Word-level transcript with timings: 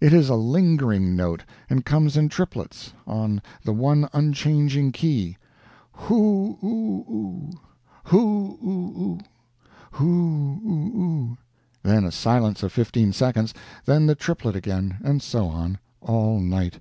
It 0.00 0.14
is 0.14 0.30
a 0.30 0.34
lingering 0.34 1.14
note, 1.14 1.44
and 1.68 1.84
comes 1.84 2.16
in 2.16 2.30
triplets, 2.30 2.94
on 3.06 3.42
the 3.64 3.72
one 3.74 4.08
unchanging 4.14 4.92
key: 4.92 5.36
hoo 5.92 6.56
o 6.62 7.04
o, 7.06 7.50
hoo 8.04 8.58
o 8.62 8.92
o, 8.96 9.18
hoo 9.92 10.56
o 10.64 10.92
o; 10.96 11.36
then 11.82 12.06
a 12.06 12.10
silence 12.10 12.62
of 12.62 12.72
fifteen 12.72 13.12
seconds, 13.12 13.52
then 13.84 14.06
the 14.06 14.14
triplet 14.14 14.56
again; 14.56 14.96
and 15.04 15.20
so 15.20 15.46
on, 15.48 15.76
all 16.00 16.40
night. 16.40 16.80